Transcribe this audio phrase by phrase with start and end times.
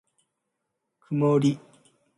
[0.99, 1.59] くもり